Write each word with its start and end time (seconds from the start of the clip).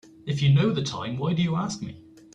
If 0.25 0.41
you 0.41 0.51
know 0.51 0.71
the 0.71 0.81
time 0.81 1.19
why 1.19 1.33
do 1.33 1.43
you 1.43 1.55
ask 1.55 1.79
me? 1.83 2.01